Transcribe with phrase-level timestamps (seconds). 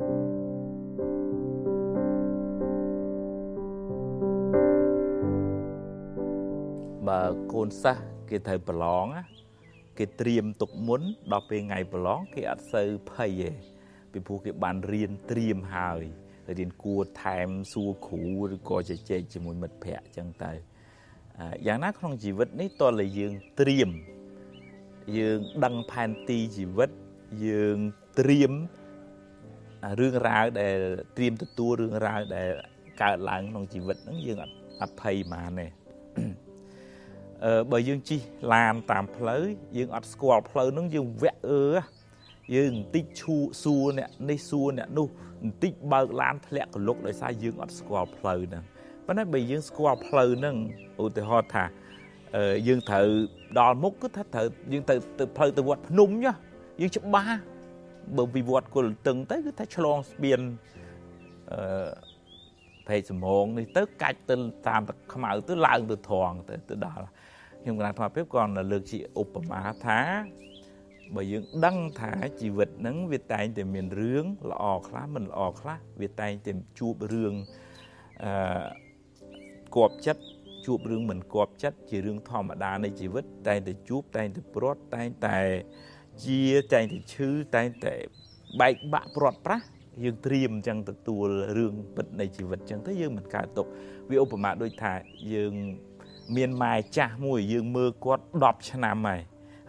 [0.00, 7.22] បើ
[7.52, 9.06] កូនសិស្សគេត្រូវប្រឡង
[9.98, 11.02] គេត្រៀមទុកមុន
[11.32, 13.50] ដល់ពេលថ្ងៃប្រឡងគេអត់សូវភ័យទេ
[14.12, 16.02] ពីព្រោះគេបានរៀនត្រៀមហើយ
[16.58, 18.24] រៀនគួរថែមសួរគ្រូ
[18.54, 20.52] ឬក៏ជជែកជាមួយមិត្តភ័ក្តិអញ្ចឹងទៅ
[21.66, 23.90] យ៉ាងណាក្នុងជីវិតនេះតើតែយើងត្រៀម
[25.18, 26.90] យើងដឹងផែនទីជីវិត
[27.46, 27.78] យើង
[28.18, 28.52] ត្រៀម
[30.00, 30.76] រឿងរ៉ាវដែល
[31.16, 32.48] ត្រៀមទទួលរឿងរ៉ាវដែល
[33.02, 35.66] កើតឡើងក្នុងជីវិតហ្នឹងយើងអត់អត់ភ័យហ្មងទេ
[37.44, 38.20] អឺបើយើងជិះ
[38.54, 39.42] ឡានតាមផ្លូវ
[39.76, 41.64] យើងអត់ស្គាល់ផ្លូវហ្នឹងយើងវាក់អឺ
[42.54, 45.06] យើងបន្តិចឈូសួរអ្នកនេះសួរអ្នកនោះ
[45.42, 48.64] បន្តិចបើកឡានធ្លាក់កលុកដោយសារយើងអត់ស្គាល់ផ្លូវហ្នឹង
[49.06, 50.56] ប៉ុន្តែបើយើងស្គាល់ផ្លូវហ្នឹង
[51.02, 51.64] ឧទាហរណ៍ថា
[52.68, 53.06] យើងត្រូវ
[53.58, 56.34] ដល់មុខគឺថាត្រូវយើងទៅទៅផ្លូវទៅវត្តភ្នំចុះ
[56.80, 57.38] យើងច្បាស់
[58.16, 60.40] បើពីវត្តគុលតឹងទៅគឺថាឆ្លងស្ពាន
[61.52, 61.90] អឺ
[62.88, 64.36] ពេកសំងនេះទៅកាច់ទៅ
[64.68, 67.06] តាមទឹកខ្មៅទៅឡើងទៅត្រង់ទៅទៅដល់
[67.62, 70.00] ខ្ញុំកណាត់ថ្មភាពគាត់លើកជាឧបមាថា
[71.14, 77.34] បើយើងដឹងថាជីវិតហ្នឹងវាតែងតែមានរឿងល្អខ្លះមិនល្អខ្លះវាតែងតែជួបរឿង
[78.24, 78.62] អឺ
[79.76, 80.22] គប់ចិត្ត
[80.66, 85.38] ជួបរឿងមិនគប់ចិត្តជារឿងធម្មតានៃជីវិតតែងតែជួបតែងតែព្រាត់តែងតែ
[86.24, 87.94] ជាតែងតែឈឺតែងតែ
[88.60, 89.64] បែកបាក់ព្រាត់ប្រាស់
[90.04, 93.66] យើងត្រៀមអញ្ចឹងទទួលរឿងពិតនៃជីវិតអញ្ចឹងទៅយើងមិនកើតទុក
[94.10, 94.92] វាឧបមាដូចថា
[95.34, 95.52] យើង
[96.36, 99.20] មានម៉ែចាស់មួយយើងមើលគាត់10ឆ្នាំហើយ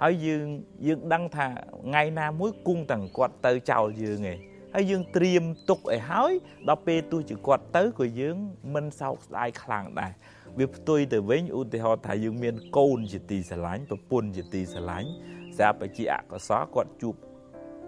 [0.04, 0.46] ហើយយើង
[0.88, 1.48] យើងដឹងថា
[1.86, 4.40] ថ្ងៃណាមួយគង់ទាំងគាត់ទៅចោលយើងឯង
[4.76, 6.32] ហើយយើងត្រៀមទុកឲ្យហើយ
[6.70, 8.38] ដល់ពេលទោះជាគាត់ទៅក៏យើង
[8.74, 10.12] មិនសោកស្ដាយខ្លាំងដែរ
[10.60, 15.10] វាផ្ទុយទៅវិញឧទាហរណ៍ថាយើងមានកូនជាទីស្រឡាញ់ប្រពន្ធជាទីស្រឡាញ់
[15.58, 17.16] ស្រាប់តែជាអកុសលគាត់ជួប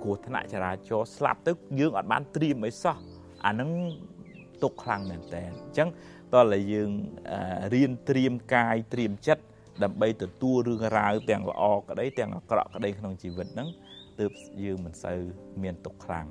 [0.01, 2.97] គ្រោះថ្នាក់ចរាចរណ៍ស្លាប់ទៅយើងអត់បានត្រៀមអីសោះ
[3.45, 3.69] អានឹង
[4.63, 5.89] ទុកខ្លាំងមែនតើអញ្ចឹង
[6.33, 6.89] តើតែយើង
[7.73, 9.43] រៀនត្រៀមកាយត្រៀមចិត្ត
[9.83, 13.69] ដើម្បីទទួលរឿងរ៉ាវទាំងល្អក្តីទាំងអាក្រក់ក្តីក្នុងជីវិតហ្នឹង
[14.19, 14.31] ទើប
[14.63, 15.19] យើងមិនសូវ
[15.63, 16.27] មានទុកខ្លាំង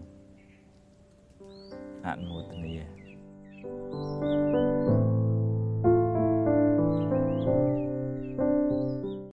[2.07, 2.75] អនុមោទនា
[3.63, 4.12] thank you